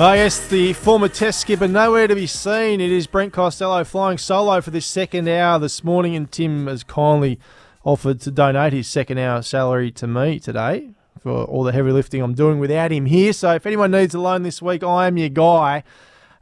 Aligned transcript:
Oh, 0.00 0.12
yes, 0.12 0.46
the 0.46 0.74
former 0.74 1.08
test 1.08 1.40
skipper 1.40 1.66
nowhere 1.66 2.06
to 2.06 2.14
be 2.14 2.28
seen. 2.28 2.80
It 2.80 2.92
is 2.92 3.08
Brent 3.08 3.32
Costello 3.32 3.82
flying 3.82 4.16
solo 4.16 4.60
for 4.60 4.70
this 4.70 4.86
second 4.86 5.26
hour 5.26 5.58
this 5.58 5.82
morning, 5.82 6.14
and 6.14 6.30
Tim 6.30 6.68
has 6.68 6.84
kindly 6.84 7.40
offered 7.82 8.20
to 8.20 8.30
donate 8.30 8.72
his 8.72 8.86
second 8.86 9.18
hour 9.18 9.42
salary 9.42 9.90
to 9.90 10.06
me 10.06 10.38
today 10.38 10.90
for 11.20 11.42
all 11.46 11.64
the 11.64 11.72
heavy 11.72 11.90
lifting 11.90 12.22
I'm 12.22 12.34
doing 12.34 12.60
without 12.60 12.92
him 12.92 13.06
here. 13.06 13.32
So 13.32 13.54
if 13.56 13.66
anyone 13.66 13.90
needs 13.90 14.14
a 14.14 14.20
loan 14.20 14.44
this 14.44 14.62
week, 14.62 14.84
I 14.84 15.08
am 15.08 15.16
your 15.16 15.30
guy. 15.30 15.82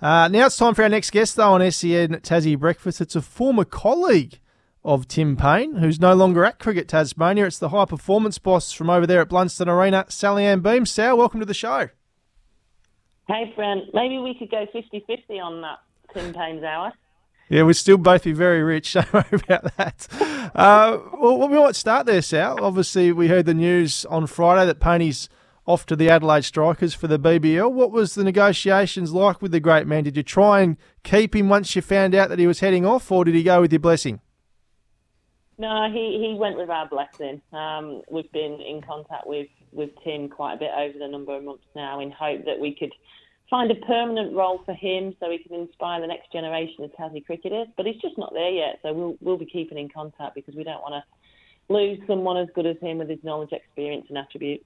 Uh, 0.02 0.28
now 0.28 0.44
it's 0.44 0.58
time 0.58 0.74
for 0.74 0.82
our 0.82 0.90
next 0.90 1.10
guest, 1.10 1.36
though, 1.36 1.54
on 1.54 1.70
SEN 1.72 2.10
Tassie 2.16 2.58
Breakfast. 2.58 3.00
It's 3.00 3.16
a 3.16 3.22
former 3.22 3.64
colleague 3.64 4.38
of 4.84 5.08
Tim 5.08 5.34
Paine, 5.34 5.76
who's 5.76 5.98
no 5.98 6.12
longer 6.12 6.44
at 6.44 6.58
Cricket 6.58 6.88
Tasmania. 6.88 7.46
It's 7.46 7.58
the 7.58 7.70
high 7.70 7.86
performance 7.86 8.36
boss 8.36 8.72
from 8.72 8.90
over 8.90 9.06
there 9.06 9.22
at 9.22 9.30
Blundstone 9.30 9.68
Arena, 9.68 10.04
Salliann 10.10 10.62
Beam. 10.62 10.84
Sal, 10.84 11.16
welcome 11.16 11.40
to 11.40 11.46
the 11.46 11.54
show. 11.54 11.88
Hey, 13.28 13.52
Brent. 13.56 13.92
Maybe 13.92 14.18
we 14.18 14.34
could 14.34 14.50
go 14.50 14.66
50 14.72 15.04
50 15.06 15.40
on 15.40 15.60
that 15.62 15.78
Tim 16.14 16.32
Paine's 16.32 16.62
hour. 16.62 16.92
Yeah, 17.48 17.62
we'd 17.62 17.74
still 17.74 17.98
both 17.98 18.24
be 18.24 18.32
very 18.32 18.62
rich. 18.62 18.92
Don't 18.94 19.12
worry 19.12 19.24
about 19.32 19.76
that. 19.76 20.06
Uh, 20.54 20.98
well, 21.18 21.48
we 21.48 21.56
might 21.56 21.76
start 21.76 22.06
there, 22.06 22.22
Sal. 22.22 22.62
Obviously, 22.62 23.12
we 23.12 23.28
heard 23.28 23.46
the 23.46 23.54
news 23.54 24.04
on 24.06 24.26
Friday 24.26 24.66
that 24.66 24.80
Paine's 24.80 25.28
off 25.66 25.86
to 25.86 25.96
the 25.96 26.08
Adelaide 26.08 26.44
Strikers 26.44 26.94
for 26.94 27.08
the 27.08 27.18
BBL. 27.18 27.70
What 27.70 27.90
was 27.90 28.14
the 28.14 28.22
negotiations 28.24 29.12
like 29.12 29.42
with 29.42 29.50
the 29.50 29.60
great 29.60 29.86
man? 29.86 30.04
Did 30.04 30.16
you 30.16 30.22
try 30.22 30.60
and 30.60 30.76
keep 31.02 31.34
him 31.34 31.48
once 31.48 31.74
you 31.74 31.82
found 31.82 32.14
out 32.14 32.28
that 32.28 32.38
he 32.38 32.46
was 32.46 32.60
heading 32.60 32.86
off, 32.86 33.10
or 33.10 33.24
did 33.24 33.34
he 33.34 33.42
go 33.42 33.60
with 33.60 33.72
your 33.72 33.80
blessing? 33.80 34.20
No, 35.58 35.90
he, 35.90 36.18
he 36.20 36.36
went 36.38 36.56
with 36.56 36.68
our 36.68 36.86
blessing. 36.88 37.40
Um, 37.52 38.02
we've 38.10 38.30
been 38.32 38.60
in 38.60 38.82
contact 38.82 39.26
with, 39.26 39.48
with 39.72 39.90
Tim 40.04 40.28
quite 40.28 40.54
a 40.54 40.58
bit 40.58 40.70
over 40.76 40.98
the 40.98 41.08
number 41.08 41.34
of 41.34 41.42
months 41.42 41.64
now 41.74 42.00
in 42.00 42.10
hope 42.10 42.44
that 42.44 42.60
we 42.60 42.74
could 42.74 42.92
find 43.48 43.70
a 43.70 43.74
permanent 43.74 44.34
role 44.34 44.60
for 44.64 44.74
him 44.74 45.14
so 45.20 45.30
he 45.30 45.38
can 45.38 45.54
inspire 45.54 46.00
the 46.00 46.06
next 46.06 46.32
generation 46.32 46.84
of 46.84 46.92
Tassie 46.92 47.24
cricketers. 47.24 47.68
But 47.76 47.86
he's 47.86 48.00
just 48.00 48.18
not 48.18 48.32
there 48.32 48.50
yet, 48.50 48.80
so 48.82 48.92
we'll, 48.92 49.16
we'll 49.20 49.38
be 49.38 49.46
keeping 49.46 49.78
in 49.78 49.88
contact 49.88 50.34
because 50.34 50.54
we 50.54 50.64
don't 50.64 50.80
want 50.80 50.94
to 50.94 51.72
lose 51.72 51.98
someone 52.06 52.36
as 52.36 52.48
good 52.54 52.66
as 52.66 52.76
him 52.80 52.98
with 52.98 53.08
his 53.08 53.22
knowledge, 53.22 53.52
experience, 53.52 54.06
and 54.08 54.18
attributes. 54.18 54.64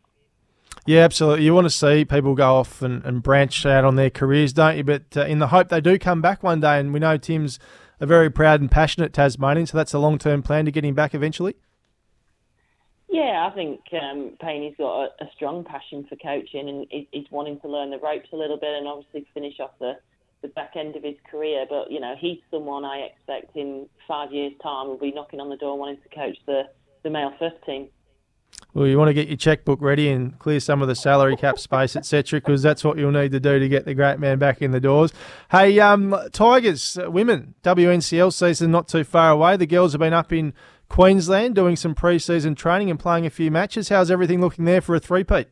Yeah, 0.86 1.00
absolutely. 1.00 1.44
You 1.44 1.54
want 1.54 1.66
to 1.66 1.70
see 1.70 2.04
people 2.04 2.34
go 2.34 2.54
off 2.54 2.80
and, 2.80 3.04
and 3.04 3.22
branch 3.22 3.66
out 3.66 3.84
on 3.84 3.96
their 3.96 4.10
careers, 4.10 4.52
don't 4.52 4.76
you? 4.76 4.84
But 4.84 5.16
uh, 5.16 5.24
in 5.24 5.38
the 5.38 5.48
hope 5.48 5.68
they 5.68 5.80
do 5.80 5.98
come 5.98 6.22
back 6.22 6.42
one 6.42 6.60
day, 6.60 6.78
and 6.78 6.92
we 6.92 7.00
know 7.00 7.16
Tim's 7.16 7.58
a 8.00 8.06
very 8.06 8.30
proud 8.30 8.60
and 8.60 8.70
passionate 8.70 9.12
Tasmanian, 9.12 9.66
so 9.66 9.76
that's 9.76 9.92
a 9.92 9.98
long 9.98 10.18
term 10.18 10.42
plan 10.42 10.64
to 10.64 10.70
get 10.70 10.84
him 10.84 10.94
back 10.94 11.14
eventually. 11.14 11.56
Yeah, 13.10 13.48
I 13.50 13.54
think 13.54 13.80
um, 13.92 14.36
Paine's 14.40 14.76
got 14.78 15.02
a, 15.02 15.24
a, 15.24 15.30
strong 15.34 15.64
passion 15.64 16.06
for 16.08 16.14
coaching 16.14 16.68
and 16.68 16.86
he's 17.10 17.26
wanting 17.32 17.58
to 17.60 17.68
learn 17.68 17.90
the 17.90 17.98
ropes 17.98 18.28
a 18.32 18.36
little 18.36 18.56
bit 18.56 18.72
and 18.72 18.86
obviously 18.86 19.26
finish 19.34 19.58
off 19.58 19.72
the, 19.80 19.94
the 20.42 20.48
back 20.48 20.74
end 20.76 20.94
of 20.94 21.02
his 21.02 21.16
career. 21.28 21.66
But, 21.68 21.90
you 21.90 21.98
know, 21.98 22.14
he's 22.16 22.38
someone 22.52 22.84
I 22.84 22.98
expect 22.98 23.56
in 23.56 23.88
five 24.06 24.32
years' 24.32 24.52
time 24.62 24.86
will 24.86 24.96
be 24.96 25.10
knocking 25.10 25.40
on 25.40 25.48
the 25.50 25.56
door 25.56 25.76
wanting 25.76 25.98
to 26.02 26.08
coach 26.14 26.36
the, 26.46 26.62
the 27.02 27.10
male 27.10 27.32
first 27.36 27.56
team. 27.66 27.88
Well, 28.74 28.86
you 28.86 28.96
want 28.96 29.08
to 29.08 29.14
get 29.14 29.26
your 29.26 29.36
checkbook 29.36 29.80
ready 29.80 30.08
and 30.10 30.38
clear 30.38 30.60
some 30.60 30.80
of 30.80 30.86
the 30.86 30.94
salary 30.94 31.36
cap 31.36 31.58
space, 31.58 31.96
etc., 31.96 32.40
because 32.40 32.62
that's 32.62 32.84
what 32.84 32.98
you'll 32.98 33.10
need 33.10 33.32
to 33.32 33.40
do 33.40 33.58
to 33.58 33.68
get 33.68 33.84
the 33.84 33.94
great 33.94 34.20
man 34.20 34.38
back 34.38 34.62
in 34.62 34.70
the 34.70 34.78
doors. 34.78 35.12
Hey, 35.50 35.80
um, 35.80 36.16
Tigers, 36.32 36.96
uh, 36.96 37.10
women, 37.10 37.54
WNCL 37.64 38.32
season 38.32 38.70
not 38.70 38.86
too 38.86 39.02
far 39.02 39.32
away. 39.32 39.56
The 39.56 39.66
girls 39.66 39.92
have 39.92 39.98
been 39.98 40.12
up 40.12 40.32
in 40.32 40.52
Queensland 40.90 41.54
doing 41.54 41.76
some 41.76 41.94
pre-season 41.94 42.56
training 42.56 42.90
and 42.90 42.98
playing 42.98 43.24
a 43.24 43.30
few 43.30 43.48
matches. 43.48 43.88
How's 43.88 44.10
everything 44.10 44.40
looking 44.40 44.64
there 44.64 44.80
for 44.80 44.96
a 44.96 45.00
three-peat? 45.00 45.46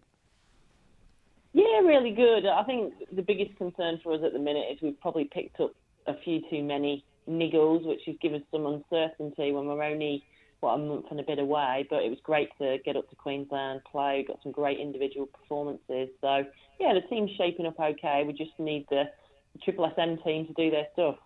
Yeah, 1.52 1.78
really 1.84 2.10
good. 2.10 2.44
I 2.44 2.64
think 2.64 2.92
the 3.12 3.22
biggest 3.22 3.56
concern 3.56 4.00
for 4.02 4.12
us 4.12 4.20
at 4.24 4.32
the 4.32 4.40
minute 4.40 4.66
is 4.72 4.82
we've 4.82 5.00
probably 5.00 5.30
picked 5.32 5.60
up 5.60 5.74
a 6.08 6.14
few 6.24 6.42
too 6.50 6.64
many 6.64 7.04
niggles, 7.30 7.86
which 7.86 8.00
has 8.06 8.16
given 8.20 8.42
some 8.50 8.66
uncertainty 8.66 9.52
when 9.52 9.66
we're 9.66 9.82
only 9.82 10.24
what 10.58 10.74
a 10.74 10.78
month 10.78 11.06
and 11.12 11.20
a 11.20 11.22
bit 11.22 11.38
away. 11.38 11.86
But 11.88 12.02
it 12.02 12.10
was 12.10 12.18
great 12.24 12.48
to 12.58 12.78
get 12.84 12.96
up 12.96 13.08
to 13.08 13.14
Queensland, 13.14 13.82
play, 13.90 14.24
got 14.26 14.42
some 14.42 14.50
great 14.50 14.80
individual 14.80 15.26
performances. 15.26 16.08
So 16.20 16.44
yeah, 16.80 16.94
the 16.94 17.02
team's 17.08 17.30
shaping 17.38 17.66
up 17.66 17.78
okay. 17.78 18.24
We 18.26 18.32
just 18.32 18.58
need 18.58 18.86
the 18.90 19.04
Triple 19.62 19.88
SM 19.94 20.22
team 20.24 20.46
to 20.48 20.52
do 20.54 20.70
their 20.70 20.86
stuff. 20.94 21.16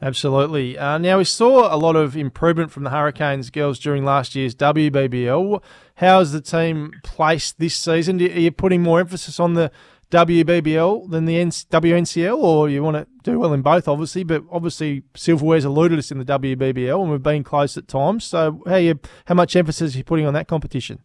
Absolutely. 0.00 0.78
Uh, 0.78 0.98
now, 0.98 1.18
we 1.18 1.24
saw 1.24 1.74
a 1.74 1.76
lot 1.76 1.96
of 1.96 2.16
improvement 2.16 2.70
from 2.70 2.84
the 2.84 2.90
Hurricanes 2.90 3.50
girls 3.50 3.80
during 3.80 4.04
last 4.04 4.34
year's 4.36 4.54
WBBL. 4.54 5.60
How 5.96 6.20
is 6.20 6.30
the 6.30 6.40
team 6.40 6.92
placed 7.02 7.58
this 7.58 7.74
season? 7.74 8.20
Are 8.20 8.24
you 8.24 8.52
putting 8.52 8.82
more 8.82 9.00
emphasis 9.00 9.40
on 9.40 9.54
the 9.54 9.72
WBBL 10.12 11.10
than 11.10 11.24
the 11.24 11.34
WNCL, 11.36 12.38
or 12.38 12.68
you 12.68 12.82
want 12.82 12.96
to 12.96 13.06
do 13.24 13.40
well 13.40 13.52
in 13.52 13.62
both, 13.62 13.88
obviously? 13.88 14.22
But 14.22 14.44
obviously, 14.52 15.02
silverware's 15.14 15.64
eluded 15.64 15.98
us 15.98 16.12
in 16.12 16.18
the 16.18 16.24
WBBL, 16.24 17.02
and 17.02 17.10
we've 17.10 17.22
been 17.22 17.42
close 17.42 17.76
at 17.76 17.88
times. 17.88 18.24
So, 18.24 18.62
how 18.66 18.76
you, 18.76 19.00
how 19.26 19.34
much 19.34 19.56
emphasis 19.56 19.94
are 19.94 19.98
you 19.98 20.04
putting 20.04 20.26
on 20.26 20.34
that 20.34 20.46
competition? 20.46 21.00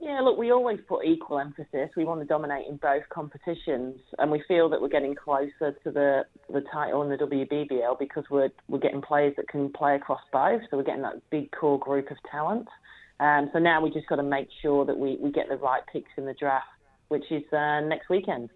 Yeah, 0.00 0.20
look, 0.22 0.38
we 0.38 0.50
always 0.50 0.78
put 0.88 1.04
equal 1.04 1.38
emphasis. 1.38 1.90
We 1.94 2.06
want 2.06 2.20
to 2.20 2.26
dominate 2.26 2.66
in 2.66 2.76
both 2.76 3.02
competitions, 3.10 3.96
and 4.18 4.30
we 4.30 4.42
feel 4.48 4.70
that 4.70 4.80
we're 4.80 4.88
getting 4.88 5.14
closer 5.14 5.72
to 5.84 5.90
the 5.90 6.24
the 6.50 6.62
title 6.72 7.02
in 7.02 7.10
the 7.10 7.16
WBBL 7.16 7.98
because 7.98 8.24
we're 8.30 8.48
we're 8.68 8.78
getting 8.78 9.02
players 9.02 9.34
that 9.36 9.48
can 9.48 9.70
play 9.70 9.96
across 9.96 10.22
both. 10.32 10.62
So 10.70 10.78
we're 10.78 10.84
getting 10.84 11.02
that 11.02 11.20
big 11.30 11.50
core 11.52 11.78
group 11.78 12.10
of 12.10 12.16
talent. 12.30 12.66
Um, 13.20 13.50
so 13.52 13.58
now 13.58 13.82
we 13.82 13.90
just 13.90 14.06
got 14.06 14.16
to 14.16 14.22
make 14.22 14.48
sure 14.62 14.86
that 14.86 14.98
we, 14.98 15.18
we 15.20 15.30
get 15.30 15.50
the 15.50 15.56
right 15.56 15.82
picks 15.92 16.10
in 16.16 16.24
the 16.24 16.32
draft, 16.32 16.66
which 17.08 17.30
is 17.30 17.44
uh, 17.52 17.80
next 17.80 18.08
weekend. 18.08 18.48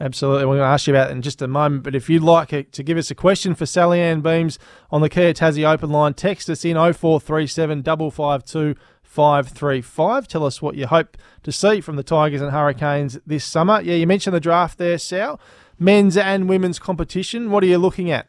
Absolutely. 0.00 0.46
We're 0.46 0.56
going 0.56 0.68
to 0.68 0.72
ask 0.72 0.86
you 0.86 0.94
about 0.94 1.10
it 1.10 1.12
in 1.12 1.22
just 1.22 1.42
a 1.42 1.48
moment. 1.48 1.82
But 1.82 1.94
if 1.94 2.08
you'd 2.08 2.22
like 2.22 2.48
to 2.48 2.82
give 2.82 2.96
us 2.96 3.10
a 3.10 3.14
question 3.14 3.54
for 3.54 3.64
Salliann 3.64 4.22
Beams 4.22 4.58
on 4.90 5.00
the 5.00 5.08
Kia 5.08 5.34
Tassie 5.34 5.68
open 5.68 5.90
line, 5.90 6.14
text 6.14 6.48
us 6.48 6.64
in 6.64 6.76
0437 6.76 7.82
552 7.82 8.74
535. 9.12 10.26
Tell 10.26 10.46
us 10.46 10.62
what 10.62 10.74
you 10.74 10.86
hope 10.86 11.18
to 11.42 11.52
see 11.52 11.82
from 11.82 11.96
the 11.96 12.02
Tigers 12.02 12.40
and 12.40 12.50
Hurricanes 12.50 13.18
this 13.26 13.44
summer. 13.44 13.82
Yeah, 13.82 13.94
you 13.94 14.06
mentioned 14.06 14.34
the 14.34 14.40
draft 14.40 14.78
there, 14.78 14.96
Sal. 14.96 15.38
Men's 15.78 16.16
and 16.16 16.48
women's 16.48 16.78
competition. 16.78 17.50
What 17.50 17.62
are 17.62 17.66
you 17.66 17.76
looking 17.76 18.10
at? 18.10 18.28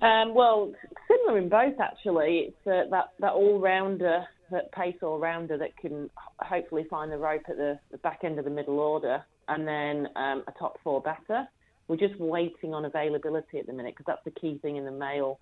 Um, 0.00 0.32
well, 0.34 0.72
similar 1.08 1.38
in 1.38 1.50
both 1.50 1.78
actually. 1.78 2.48
It's 2.48 2.66
uh, 2.66 2.88
that 2.90 3.10
that 3.20 3.32
all 3.32 3.60
rounder, 3.60 4.24
that 4.50 4.72
pace 4.72 4.96
all 5.02 5.18
rounder 5.18 5.58
that 5.58 5.76
can 5.76 6.08
hopefully 6.40 6.86
find 6.88 7.12
the 7.12 7.18
rope 7.18 7.42
at 7.50 7.58
the, 7.58 7.78
the 7.90 7.98
back 7.98 8.20
end 8.24 8.38
of 8.38 8.46
the 8.46 8.50
middle 8.50 8.80
order, 8.80 9.22
and 9.48 9.68
then 9.68 10.08
um, 10.16 10.42
a 10.48 10.52
top 10.58 10.78
four 10.82 11.02
batter. 11.02 11.46
We're 11.86 11.96
just 11.96 12.18
waiting 12.18 12.72
on 12.72 12.86
availability 12.86 13.58
at 13.58 13.66
the 13.66 13.74
minute 13.74 13.94
because 13.94 14.06
that's 14.06 14.24
the 14.24 14.40
key 14.40 14.58
thing 14.62 14.76
in 14.76 14.86
the 14.86 14.90
male 14.90 15.38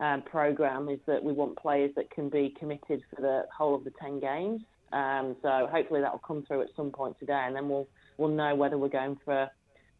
um, 0.00 0.22
program 0.22 0.88
is 0.88 0.98
that 1.06 1.22
we 1.22 1.32
want 1.32 1.56
players 1.56 1.92
that 1.96 2.10
can 2.10 2.28
be 2.28 2.54
committed 2.58 3.02
for 3.14 3.20
the 3.20 3.44
whole 3.56 3.74
of 3.74 3.84
the 3.84 3.92
10 4.00 4.20
games. 4.20 4.62
Um, 4.92 5.36
so 5.42 5.68
hopefully 5.70 6.00
that 6.00 6.12
will 6.12 6.22
come 6.26 6.44
through 6.46 6.62
at 6.62 6.68
some 6.76 6.90
point 6.90 7.18
today, 7.18 7.42
and 7.46 7.56
then 7.56 7.68
we'll 7.68 7.88
we'll 8.16 8.28
know 8.28 8.54
whether 8.54 8.78
we're 8.78 8.88
going 8.88 9.18
for 9.24 9.50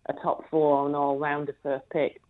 a, 0.06 0.12
top 0.22 0.48
four 0.50 0.76
or 0.76 0.88
an 0.88 0.94
all-rounder 0.94 1.56
first 1.64 1.84
pick. 1.90 2.20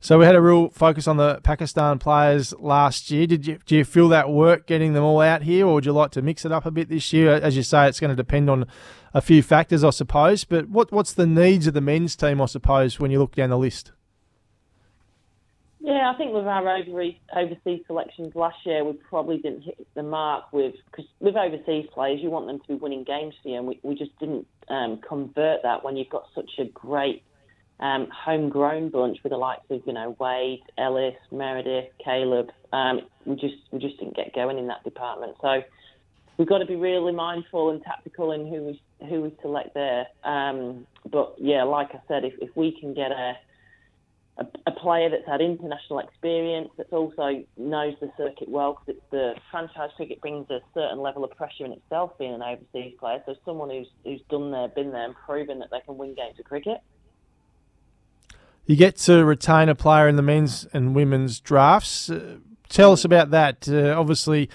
So 0.00 0.18
we 0.18 0.24
had 0.24 0.34
a 0.34 0.40
real 0.40 0.70
focus 0.70 1.06
on 1.06 1.18
the 1.18 1.40
Pakistan 1.42 1.98
players 1.98 2.54
last 2.58 3.10
year. 3.10 3.26
Did 3.26 3.46
you 3.46 3.58
do 3.66 3.76
you 3.76 3.84
feel 3.84 4.08
that 4.08 4.30
work 4.30 4.66
getting 4.66 4.94
them 4.94 5.04
all 5.04 5.20
out 5.20 5.42
here, 5.42 5.66
or 5.66 5.74
would 5.74 5.84
you 5.84 5.92
like 5.92 6.10
to 6.12 6.22
mix 6.22 6.44
it 6.46 6.52
up 6.52 6.64
a 6.64 6.70
bit 6.70 6.88
this 6.88 7.12
year? 7.12 7.34
As 7.34 7.54
you 7.54 7.62
say, 7.62 7.86
it's 7.86 8.00
going 8.00 8.10
to 8.10 8.16
depend 8.16 8.48
on 8.48 8.66
a 9.12 9.20
few 9.20 9.42
factors, 9.42 9.84
I 9.84 9.90
suppose. 9.90 10.44
But 10.44 10.68
what 10.70 10.90
what's 10.90 11.12
the 11.12 11.26
needs 11.26 11.66
of 11.66 11.74
the 11.74 11.82
men's 11.82 12.16
team, 12.16 12.40
I 12.40 12.46
suppose, 12.46 12.98
when 12.98 13.10
you 13.10 13.18
look 13.18 13.34
down 13.34 13.50
the 13.50 13.58
list? 13.58 13.92
Yeah, 16.02 16.10
I 16.10 16.16
think 16.16 16.34
with 16.34 16.46
our 16.46 16.68
overseas 16.68 17.80
selections 17.86 18.34
last 18.34 18.56
year, 18.66 18.84
we 18.84 18.94
probably 19.08 19.38
didn't 19.38 19.62
hit 19.62 19.86
the 19.94 20.02
mark 20.02 20.52
with 20.52 20.74
because 20.90 21.04
with 21.20 21.36
overseas 21.36 21.86
players, 21.94 22.18
you 22.20 22.28
want 22.28 22.48
them 22.48 22.58
to 22.58 22.66
be 22.66 22.74
winning 22.74 23.04
games 23.04 23.34
for 23.40 23.50
you, 23.50 23.58
and 23.58 23.68
we, 23.68 23.78
we 23.84 23.94
just 23.94 24.10
didn't 24.18 24.44
um, 24.68 24.98
convert 25.08 25.62
that 25.62 25.84
when 25.84 25.96
you've 25.96 26.08
got 26.08 26.24
such 26.34 26.50
a 26.58 26.64
great 26.64 27.22
um, 27.78 28.08
homegrown 28.12 28.88
bunch 28.90 29.18
with 29.22 29.30
the 29.30 29.36
likes 29.36 29.62
of 29.70 29.80
you 29.86 29.92
know 29.92 30.16
Wade, 30.18 30.64
Ellis, 30.76 31.14
Meredith, 31.30 31.90
Caleb. 32.04 32.48
Um, 32.72 33.02
we 33.24 33.36
just 33.36 33.54
we 33.70 33.78
just 33.78 33.96
didn't 34.00 34.16
get 34.16 34.34
going 34.34 34.58
in 34.58 34.66
that 34.66 34.82
department. 34.82 35.36
So 35.40 35.60
we've 36.36 36.48
got 36.48 36.58
to 36.58 36.66
be 36.66 36.74
really 36.74 37.12
mindful 37.12 37.70
and 37.70 37.80
tactical 37.80 38.32
in 38.32 38.48
who 38.48 38.64
we 38.64 38.82
who 39.08 39.22
we 39.22 39.36
select 39.40 39.72
there. 39.74 40.06
Um, 40.24 40.84
but 41.08 41.36
yeah, 41.38 41.62
like 41.62 41.90
I 41.94 42.00
said, 42.08 42.24
if, 42.24 42.34
if 42.40 42.50
we 42.56 42.76
can 42.80 42.92
get 42.92 43.12
a, 43.12 43.34
a, 44.38 44.46
a 44.66 44.70
player 44.70 45.10
that's 45.10 45.26
had 45.26 45.40
international 45.40 45.98
experience, 45.98 46.70
that 46.78 46.92
also 46.92 47.44
knows 47.56 47.94
the 48.00 48.10
circuit 48.16 48.48
well, 48.48 48.80
because 48.84 49.00
the 49.10 49.34
franchise 49.50 49.90
cricket 49.96 50.20
brings 50.20 50.48
a 50.50 50.60
certain 50.74 51.00
level 51.00 51.22
of 51.24 51.30
pressure 51.32 51.64
in 51.64 51.72
itself, 51.72 52.16
being 52.18 52.34
an 52.34 52.42
overseas 52.42 52.94
player. 52.98 53.22
So 53.26 53.34
someone 53.44 53.70
who's 53.70 53.88
who's 54.04 54.22
done 54.30 54.50
there, 54.50 54.68
been 54.68 54.90
there, 54.92 55.04
and 55.04 55.14
proven 55.26 55.58
that 55.58 55.70
they 55.70 55.80
can 55.80 55.98
win 55.98 56.14
games 56.14 56.38
of 56.38 56.46
cricket. 56.46 56.78
You 58.64 58.76
get 58.76 58.96
to 58.98 59.24
retain 59.24 59.68
a 59.68 59.74
player 59.74 60.08
in 60.08 60.16
the 60.16 60.22
men's 60.22 60.66
and 60.72 60.94
women's 60.94 61.40
drafts. 61.40 62.08
Uh, 62.08 62.38
tell 62.68 62.92
us 62.92 63.04
about 63.04 63.30
that. 63.30 63.68
Uh, 63.68 63.98
obviously, 63.98 64.48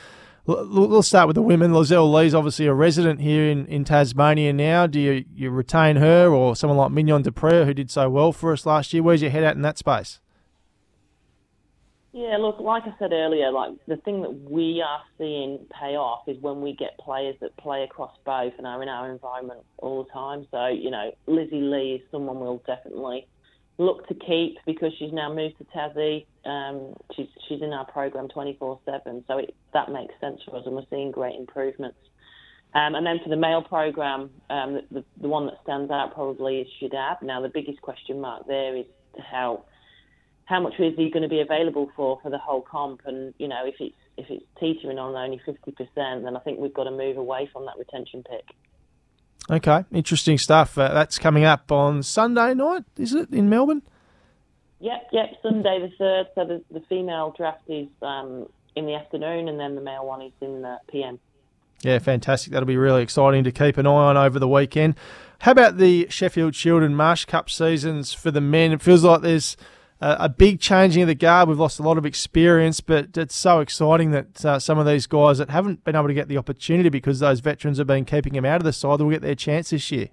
we'll 0.47 1.03
start 1.03 1.27
with 1.27 1.35
the 1.35 1.41
women. 1.41 1.71
Lizelle 1.71 2.11
Lee's 2.11 2.33
obviously 2.33 2.65
a 2.67 2.73
resident 2.73 3.21
here 3.21 3.49
in, 3.49 3.65
in 3.67 3.83
Tasmania 3.83 4.53
now. 4.53 4.88
Do 4.88 4.99
you, 4.99 5.25
you 5.35 5.49
retain 5.49 5.97
her 5.97 6.29
or 6.29 6.55
someone 6.55 6.77
like 6.77 6.91
Mignon 6.91 7.21
du 7.21 7.31
Preez, 7.31 7.65
who 7.65 7.73
did 7.73 7.91
so 7.91 8.09
well 8.09 8.31
for 8.31 8.53
us 8.53 8.65
last 8.65 8.94
year? 8.94 9.03
Where's 9.03 9.21
your 9.21 9.31
head 9.31 9.44
at 9.44 9.55
in 9.55 9.61
that 9.63 9.77
space? 9.77 10.19
Yeah, 12.13 12.38
look, 12.38 12.59
like 12.59 12.83
I 12.83 12.95
said 12.97 13.11
earlier, 13.11 13.51
like 13.51 13.73
the 13.88 13.97
thing 13.97 14.21
that 14.23 14.31
we 14.31 14.83
are 14.83 15.01
seeing 15.19 15.59
pay 15.69 15.95
off 15.95 16.27
is 16.27 16.41
when 16.41 16.61
we 16.61 16.73
get 16.73 16.97
players 16.97 17.35
that 17.41 17.55
play 17.57 17.83
across 17.83 18.11
both 18.25 18.53
and 18.57 18.65
are 18.65 18.81
in 18.81 18.89
our 18.89 19.11
environment 19.11 19.59
all 19.77 20.03
the 20.03 20.09
time. 20.11 20.47
So, 20.49 20.65
you 20.65 20.89
know, 20.89 21.11
Lizzie 21.27 21.61
Lee 21.61 22.01
is 22.01 22.01
someone 22.09 22.39
we'll 22.39 22.63
definitely 22.65 23.27
look 23.77 24.07
to 24.07 24.15
keep 24.15 24.57
because 24.65 24.91
she's 24.97 25.13
now 25.13 25.33
moved 25.33 25.57
to 25.59 25.65
Tassie. 25.65 26.25
Um, 26.45 26.95
she's 27.15 27.27
she's 27.47 27.62
in 27.62 27.74
our 27.74 27.85
program 27.85 28.27
24/7, 28.27 29.24
so 29.27 29.38
it, 29.38 29.56
that 29.74 29.91
makes 29.91 30.13
sense 30.19 30.41
for 30.45 30.57
us, 30.57 30.63
and 30.65 30.75
we're 30.75 30.85
seeing 30.89 31.12
great 31.12 31.35
improvements. 31.35 32.00
Um, 32.74 32.95
and 32.95 33.06
then 33.06 33.19
for 33.24 33.29
the 33.29 33.38
male 33.38 33.62
program, 33.62 34.29
um, 34.50 34.81
the, 34.91 35.03
the, 35.21 35.27
one 35.27 35.45
that 35.45 35.56
stands 35.63 35.89
out 35.89 36.13
probably 36.13 36.59
is 36.59 36.68
Shadab. 36.81 37.21
Now 37.21 37.41
the 37.41 37.50
biggest 37.50 37.81
question 37.81 38.19
mark 38.19 38.45
there 38.47 38.75
is 38.75 38.85
how 39.31 39.63
how 40.45 40.59
much 40.62 40.73
is 40.80 40.94
he 40.95 41.09
going 41.09 41.23
to 41.23 41.30
be 41.30 41.41
available 41.41 41.89
for 41.95 42.19
for 42.21 42.30
the 42.30 42.38
whole 42.38 42.62
comp? 42.62 43.01
And 43.06 43.33
you 43.38 43.47
know 43.47 43.65
if 43.65 43.75
it's 43.80 43.95
if 44.18 44.25
it's 44.30 44.45
teetering 44.59 44.97
on 44.97 45.15
only 45.15 45.39
50%, 45.47 46.23
then 46.23 46.35
I 46.35 46.39
think 46.39 46.59
we've 46.59 46.73
got 46.73 46.85
to 46.85 46.91
move 46.91 47.18
away 47.18 47.47
from 47.53 47.65
that 47.65 47.77
retention 47.77 48.23
pick. 48.23 48.45
Okay, 49.49 49.85
interesting 49.91 50.38
stuff. 50.38 50.77
Uh, 50.77 50.94
that's 50.94 51.17
coming 51.17 51.45
up 51.45 51.71
on 51.71 52.03
Sunday 52.03 52.53
night, 52.53 52.83
is 52.97 53.13
it, 53.13 53.29
in 53.31 53.49
Melbourne? 53.49 53.81
Yep, 54.79 55.07
yep, 55.11 55.33
Sunday 55.41 55.79
the 55.79 56.03
3rd. 56.03 56.25
So 56.35 56.45
the, 56.45 56.63
the 56.71 56.85
female 56.88 57.33
draft 57.35 57.63
is 57.67 57.88
um, 58.01 58.47
in 58.75 58.85
the 58.85 58.95
afternoon 58.95 59.47
and 59.47 59.59
then 59.59 59.75
the 59.75 59.81
male 59.81 60.05
one 60.05 60.21
is 60.21 60.33
in 60.41 60.61
the 60.61 60.77
PM. 60.89 61.19
Yeah, 61.81 61.99
fantastic. 61.99 62.51
That'll 62.51 62.67
be 62.67 62.77
really 62.77 63.03
exciting 63.03 63.44
to 63.44 63.51
keep 63.51 63.77
an 63.77 63.88
eye 63.88 63.89
on 63.89 64.17
over 64.17 64.39
the 64.39 64.47
weekend. 64.47 64.95
How 65.39 65.51
about 65.51 65.77
the 65.77 66.07
Sheffield 66.09 66.55
Shield 66.55 66.83
and 66.83 66.97
Marsh 66.97 67.25
Cup 67.25 67.49
seasons 67.49 68.13
for 68.13 68.31
the 68.31 68.41
men? 68.41 68.71
It 68.71 68.81
feels 68.81 69.03
like 69.03 69.21
there's 69.21 69.55
a 69.99 70.29
big 70.29 70.59
changing 70.59 71.01
of 71.01 71.07
the 71.07 71.15
guard. 71.15 71.49
We've 71.49 71.57
lost 71.57 71.79
a 71.79 71.83
lot 71.83 71.97
of 71.97 72.05
experience, 72.05 72.81
but 72.81 73.17
it's 73.17 73.35
so 73.35 73.59
exciting 73.61 74.11
that 74.11 74.45
uh, 74.45 74.59
some 74.59 74.77
of 74.77 74.85
these 74.85 75.07
guys 75.07 75.39
that 75.39 75.49
haven't 75.49 75.83
been 75.83 75.95
able 75.95 76.07
to 76.07 76.13
get 76.13 76.27
the 76.27 76.38
opportunity 76.38 76.89
because 76.89 77.19
those 77.19 77.39
veterans 77.39 77.79
have 77.79 77.88
been 77.88 78.05
keeping 78.05 78.33
them 78.33 78.45
out 78.45 78.57
of 78.57 78.63
the 78.63 78.73
side 78.73 78.99
will 78.99 79.09
get 79.09 79.21
their 79.21 79.35
chance 79.35 79.71
this 79.71 79.91
year. 79.91 80.09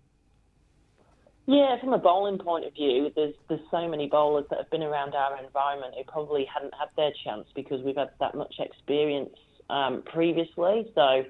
Yeah, 1.46 1.78
from 1.78 1.92
a 1.92 1.98
bowling 1.98 2.38
point 2.38 2.64
of 2.64 2.72
view, 2.72 3.12
there's 3.14 3.34
there's 3.48 3.60
so 3.70 3.86
many 3.86 4.08
bowlers 4.08 4.46
that 4.48 4.58
have 4.58 4.70
been 4.70 4.82
around 4.82 5.14
our 5.14 5.44
environment 5.44 5.94
who 5.94 6.04
probably 6.04 6.46
hadn't 6.46 6.72
had 6.72 6.88
their 6.96 7.12
chance 7.22 7.46
because 7.54 7.82
we've 7.82 7.96
had 7.96 8.10
that 8.20 8.34
much 8.34 8.54
experience 8.58 9.36
um, 9.68 10.02
previously. 10.10 10.90
So, 10.94 11.24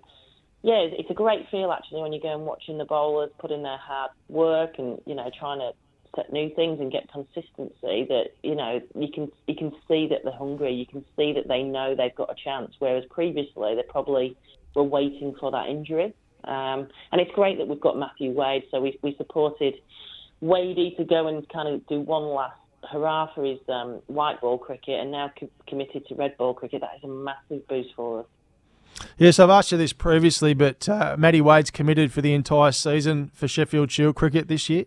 yeah, 0.63 0.87
it's 0.87 1.11
a 1.11 1.15
great 1.15 1.49
feel 1.51 1.73
actually 1.73 2.03
when 2.03 2.13
you 2.13 2.23
go 2.23 2.33
and 2.33 2.47
watching 2.47 2.79
the 2.79 2.85
bowlers 2.85 3.31
put 3.41 3.51
in 3.51 3.65
their 3.65 3.77
hard 3.77 4.13
work 4.29 4.75
and 4.79 5.01
you 5.05 5.17
know 5.17 5.29
trying 5.37 5.59
to 5.59 5.73
set 6.15 6.33
new 6.33 6.53
things 6.55 6.81
and 6.81 6.91
get 6.93 7.11
consistency 7.11 8.07
that 8.09 8.35
you 8.43 8.55
know 8.55 8.81
you 8.95 9.09
can 9.13 9.31
you 9.47 9.55
can 9.55 9.73
see 9.89 10.07
that 10.09 10.21
they're 10.25 10.33
hungry 10.33 10.73
you 10.73 10.87
can 10.87 11.05
see 11.17 11.33
that 11.33 11.49
they 11.49 11.63
know 11.63 11.95
they've 11.95 12.15
got 12.15 12.31
a 12.31 12.35
chance 12.43 12.73
whereas 12.79 13.05
previously 13.11 13.75
they 13.75 13.83
probably 13.89 14.37
were 14.75 14.83
waiting 14.83 15.35
for 15.39 15.51
that 15.53 15.69
injury. 15.69 16.15
Um, 16.45 16.89
and 17.11 17.21
it's 17.21 17.31
great 17.33 17.57
that 17.59 17.69
we've 17.69 17.81
got 17.81 17.99
Matthew 17.99 18.31
Wade 18.31 18.65
so 18.71 18.81
we, 18.81 18.99
we 19.03 19.15
supported 19.17 19.75
Wadey 20.41 20.95
to 20.97 21.05
go 21.05 21.27
and 21.29 21.49
kind 21.49 21.69
of 21.69 21.87
do 21.87 22.01
one 22.01 22.25
last 22.25 22.59
hurrah 22.91 23.33
for 23.35 23.45
his 23.45 23.59
um, 23.69 24.03
white 24.09 24.41
ball 24.41 24.59
cricket 24.59 25.01
and 25.01 25.11
now 25.11 25.33
co- 25.39 25.49
committed 25.67 26.07
to 26.07 26.15
red 26.15 26.37
ball 26.37 26.53
cricket. 26.53 26.83
That 26.83 26.97
is 26.99 27.05
a 27.05 27.09
massive 27.09 27.67
boost 27.67 27.95
for 27.97 28.21
us. 28.21 28.27
Yes, 29.19 29.39
I've 29.39 29.51
asked 29.51 29.73
you 29.73 29.79
this 29.79 29.93
previously, 29.93 30.55
but 30.55 30.89
uh, 30.89 31.17
Matty 31.19 31.41
Wade's 31.41 31.71
committed 31.71 32.13
for 32.13 32.21
the 32.21 32.35
entire 32.35 32.73
season 32.73 33.31
for 33.35 33.49
Sheffield 33.49 33.91
Shield 33.91 34.15
cricket 34.15 34.49
this 34.49 34.69
year. 34.69 34.85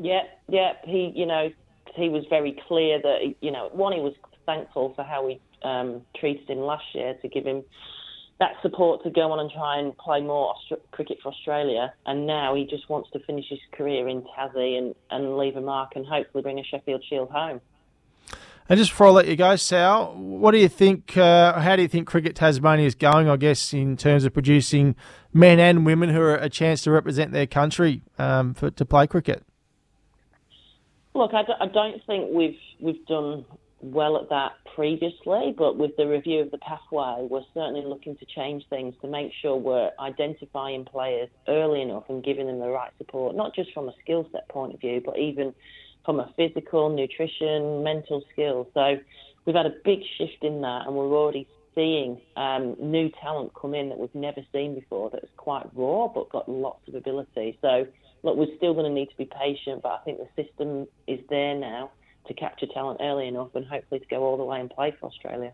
Yeah, 0.00 0.22
yeah. 0.48 0.72
He, 0.84 1.12
you 1.14 1.26
know, 1.26 1.50
he 1.94 2.08
was 2.08 2.24
very 2.30 2.58
clear 2.66 3.00
that, 3.02 3.34
you 3.40 3.50
know, 3.50 3.68
one, 3.72 3.92
he 3.92 4.00
was 4.00 4.14
thankful 4.46 4.94
for 4.94 5.04
how 5.04 5.26
we 5.26 5.40
um, 5.62 6.02
treated 6.18 6.48
him 6.48 6.60
last 6.60 6.84
year 6.94 7.14
to 7.20 7.28
give 7.28 7.44
him 7.44 7.62
that 8.38 8.52
support 8.62 9.02
to 9.04 9.10
go 9.10 9.30
on 9.30 9.38
and 9.38 9.50
try 9.50 9.78
and 9.78 9.96
play 9.98 10.22
more 10.22 10.54
Aust- 10.54 10.80
cricket 10.92 11.18
for 11.22 11.30
Australia. 11.30 11.92
And 12.06 12.26
now 12.26 12.54
he 12.54 12.64
just 12.64 12.88
wants 12.88 13.10
to 13.12 13.18
finish 13.20 13.44
his 13.50 13.58
career 13.72 14.08
in 14.08 14.22
Tassie 14.22 14.78
and, 14.78 14.94
and 15.10 15.36
leave 15.36 15.56
a 15.56 15.60
mark 15.60 15.92
and 15.94 16.06
hopefully 16.06 16.42
bring 16.42 16.58
a 16.58 16.64
Sheffield 16.64 17.04
Shield 17.06 17.30
home. 17.30 17.60
And 18.70 18.78
just 18.78 18.92
before 18.92 19.08
I 19.08 19.10
let 19.10 19.26
you 19.26 19.36
go, 19.36 19.56
Sal, 19.56 20.14
what 20.14 20.52
do 20.52 20.58
you 20.58 20.68
think? 20.68 21.16
Uh, 21.16 21.60
how 21.60 21.74
do 21.74 21.82
you 21.82 21.88
think 21.88 22.06
Cricket 22.06 22.36
Tasmania 22.36 22.86
is 22.86 22.94
going? 22.94 23.28
I 23.28 23.36
guess 23.36 23.74
in 23.74 23.96
terms 23.96 24.24
of 24.24 24.32
producing 24.32 24.94
men 25.34 25.58
and 25.58 25.84
women 25.84 26.08
who 26.08 26.20
are 26.20 26.36
a 26.36 26.48
chance 26.48 26.82
to 26.82 26.92
represent 26.92 27.32
their 27.32 27.48
country 27.48 28.02
um, 28.16 28.54
for, 28.54 28.70
to 28.70 28.84
play 28.84 29.08
cricket. 29.08 29.44
Look, 31.14 31.32
I 31.34 31.42
don't, 31.42 31.72
don't 31.72 32.06
think 32.06 32.30
we've 32.32 32.58
we've 32.80 33.04
done 33.06 33.44
well 33.82 34.16
at 34.16 34.28
that 34.28 34.52
previously, 34.74 35.54
but 35.56 35.76
with 35.76 35.96
the 35.96 36.06
review 36.06 36.40
of 36.40 36.50
the 36.50 36.58
pathway, 36.58 37.26
we're 37.28 37.42
certainly 37.54 37.82
looking 37.84 38.16
to 38.16 38.26
change 38.26 38.64
things 38.68 38.94
to 39.00 39.08
make 39.08 39.32
sure 39.40 39.56
we're 39.56 39.90
identifying 39.98 40.84
players 40.84 41.28
early 41.48 41.80
enough 41.80 42.04
and 42.08 42.22
giving 42.22 42.46
them 42.46 42.60
the 42.60 42.68
right 42.68 42.92
support, 42.98 43.34
not 43.34 43.54
just 43.54 43.72
from 43.72 43.88
a 43.88 43.94
skill 44.02 44.28
set 44.32 44.48
point 44.48 44.74
of 44.74 44.80
view, 44.80 45.02
but 45.04 45.18
even 45.18 45.54
from 46.04 46.20
a 46.20 46.32
physical, 46.36 46.90
nutrition, 46.90 47.82
mental 47.82 48.22
skills. 48.32 48.66
So 48.74 48.98
we've 49.44 49.56
had 49.56 49.66
a 49.66 49.74
big 49.84 50.00
shift 50.18 50.42
in 50.42 50.60
that, 50.60 50.86
and 50.86 50.94
we're 50.94 51.12
already 51.12 51.48
seeing 51.74 52.20
um, 52.36 52.76
new 52.80 53.10
talent 53.22 53.52
come 53.60 53.74
in 53.74 53.88
that 53.88 53.98
we've 53.98 54.14
never 54.14 54.40
seen 54.52 54.74
before 54.74 55.10
that's 55.10 55.28
quite 55.36 55.66
raw 55.74 56.08
but 56.08 56.28
got 56.30 56.48
lots 56.48 56.86
of 56.88 56.94
ability. 56.94 57.58
So 57.62 57.86
look, 58.22 58.36
we're 58.36 58.54
still 58.56 58.74
going 58.74 58.86
to 58.86 58.92
need 58.92 59.08
to 59.10 59.16
be 59.16 59.26
patient, 59.26 59.82
but 59.82 59.92
I 59.92 59.98
think 60.04 60.18
the 60.18 60.42
system 60.42 60.86
is 61.06 61.20
there 61.28 61.54
now 61.54 61.90
to 62.26 62.34
capture 62.34 62.66
talent 62.66 63.00
early 63.02 63.28
enough 63.28 63.54
and 63.54 63.66
hopefully 63.66 64.00
to 64.00 64.06
go 64.06 64.22
all 64.22 64.36
the 64.36 64.44
way 64.44 64.60
and 64.60 64.70
play 64.70 64.94
for 64.98 65.06
Australia. 65.06 65.52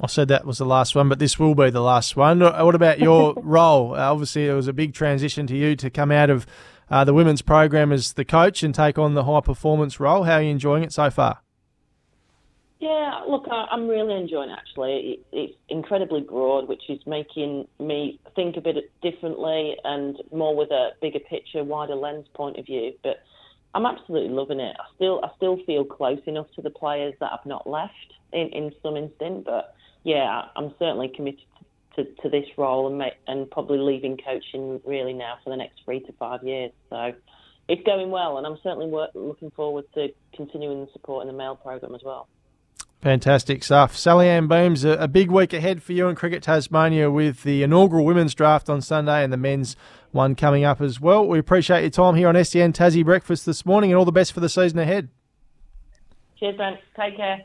I 0.00 0.06
said 0.06 0.28
that 0.28 0.44
was 0.44 0.58
the 0.58 0.64
last 0.64 0.94
one, 0.94 1.08
but 1.08 1.18
this 1.18 1.38
will 1.38 1.54
be 1.54 1.70
the 1.70 1.80
last 1.80 2.16
one. 2.16 2.40
Uh, 2.40 2.64
what 2.64 2.74
about 2.74 3.00
your 3.00 3.34
role? 3.42 3.94
Uh, 3.94 4.12
obviously, 4.12 4.46
it 4.46 4.52
was 4.52 4.68
a 4.68 4.72
big 4.72 4.94
transition 4.94 5.46
to 5.48 5.56
you 5.56 5.74
to 5.76 5.90
come 5.90 6.12
out 6.12 6.30
of 6.30 6.46
uh, 6.88 7.04
the 7.04 7.14
women's 7.14 7.42
program 7.42 7.92
as 7.92 8.12
the 8.12 8.24
coach 8.24 8.62
and 8.62 8.74
take 8.74 8.96
on 8.96 9.14
the 9.14 9.24
high 9.24 9.40
performance 9.40 9.98
role. 9.98 10.22
How 10.22 10.34
are 10.34 10.42
you 10.42 10.50
enjoying 10.50 10.84
it 10.84 10.92
so 10.92 11.10
far? 11.10 11.40
Yeah, 12.80 13.22
look, 13.28 13.44
I'm 13.50 13.88
really 13.88 14.14
enjoying 14.14 14.50
it 14.50 14.58
actually. 14.58 15.20
It's 15.32 15.54
incredibly 15.68 16.20
broad, 16.20 16.68
which 16.68 16.82
is 16.88 17.00
making 17.06 17.66
me 17.80 18.20
think 18.36 18.56
a 18.56 18.60
bit 18.60 18.76
differently 19.02 19.76
and 19.82 20.16
more 20.32 20.54
with 20.54 20.70
a 20.70 20.90
bigger 21.02 21.18
picture, 21.18 21.64
wider 21.64 21.96
lens 21.96 22.26
point 22.34 22.56
of 22.56 22.66
view. 22.66 22.92
But 23.02 23.16
I'm 23.74 23.84
absolutely 23.84 24.32
loving 24.32 24.60
it. 24.60 24.76
I 24.78 24.84
still, 24.94 25.20
I 25.24 25.30
still 25.36 25.58
feel 25.66 25.84
close 25.84 26.20
enough 26.26 26.46
to 26.54 26.62
the 26.62 26.70
players 26.70 27.14
that 27.18 27.32
I've 27.32 27.46
not 27.46 27.68
left 27.68 27.92
in, 28.32 28.48
in 28.50 28.70
some 28.80 28.96
instant. 28.96 29.44
But 29.44 29.74
yeah, 30.04 30.42
I'm 30.54 30.72
certainly 30.78 31.08
committed 31.08 31.42
to, 31.96 32.04
to 32.22 32.28
this 32.28 32.46
role 32.56 32.86
and 32.86 32.96
make, 32.96 33.14
and 33.26 33.50
probably 33.50 33.78
leaving 33.78 34.16
coaching 34.24 34.80
really 34.86 35.14
now 35.14 35.38
for 35.42 35.50
the 35.50 35.56
next 35.56 35.80
three 35.84 35.98
to 36.00 36.12
five 36.12 36.44
years. 36.44 36.70
So 36.90 37.12
it's 37.68 37.82
going 37.82 38.10
well, 38.10 38.38
and 38.38 38.46
I'm 38.46 38.58
certainly 38.62 38.86
work, 38.86 39.10
looking 39.14 39.50
forward 39.50 39.84
to 39.94 40.08
continuing 40.36 40.82
the 40.82 40.92
support 40.92 41.22
in 41.22 41.26
the 41.26 41.36
male 41.36 41.56
program 41.56 41.96
as 41.96 42.02
well. 42.04 42.28
Fantastic 43.00 43.62
stuff. 43.62 43.94
Salliann 43.94 44.48
Beams, 44.48 44.84
a, 44.84 44.90
a, 44.90 45.06
big 45.06 45.30
week 45.30 45.52
ahead 45.52 45.84
for 45.84 45.92
you 45.92 46.08
in 46.08 46.16
Cricket 46.16 46.42
Tasmania 46.42 47.08
with 47.08 47.44
the 47.44 47.62
inaugural 47.62 48.04
women's 48.04 48.34
draft 48.34 48.68
on 48.68 48.80
Sunday 48.80 49.22
and 49.22 49.32
the 49.32 49.36
men's 49.36 49.76
one 50.10 50.34
coming 50.34 50.64
up 50.64 50.80
as 50.80 51.00
well. 51.00 51.24
We 51.26 51.38
appreciate 51.38 51.82
your 51.82 51.90
time 51.90 52.16
here 52.16 52.28
on 52.28 52.44
SEN 52.44 52.72
Tassie 52.72 53.04
Breakfast 53.04 53.46
this 53.46 53.64
morning 53.64 53.92
and 53.92 53.98
all 53.98 54.04
the 54.04 54.10
best 54.10 54.32
for 54.32 54.40
the 54.40 54.48
season 54.48 54.80
ahead. 54.80 55.10
Cheers, 56.40 56.56
Brent. 56.56 56.80
Take 56.96 57.16
care. 57.16 57.44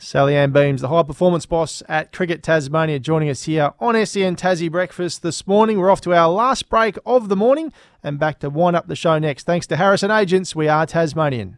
Salliann 0.00 0.52
Beams, 0.52 0.80
the 0.80 0.88
high 0.88 1.02
performance 1.04 1.46
boss 1.46 1.82
at 1.88 2.12
Cricket 2.12 2.42
Tasmania, 2.42 2.98
joining 2.98 3.28
us 3.28 3.44
here 3.44 3.72
on 3.78 3.94
SEN 4.04 4.34
Tassie 4.34 4.70
Breakfast 4.70 5.22
this 5.22 5.46
morning. 5.46 5.78
We're 5.78 5.90
off 5.90 6.00
to 6.02 6.14
our 6.14 6.28
last 6.28 6.68
break 6.68 6.98
of 7.06 7.28
the 7.28 7.36
morning 7.36 7.72
and 8.02 8.18
back 8.18 8.40
to 8.40 8.50
wind 8.50 8.74
up 8.74 8.88
the 8.88 8.96
show 8.96 9.18
next. 9.18 9.44
Thanks 9.44 9.66
to 9.68 9.76
Harrison 9.76 10.10
Agents, 10.10 10.56
we 10.56 10.68
are 10.68 10.86
Tasmanian. 10.86 11.56